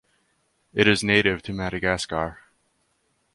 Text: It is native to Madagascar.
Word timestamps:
It 0.73 0.87
is 0.87 1.03
native 1.03 1.43
to 1.43 1.53
Madagascar. 1.53 2.39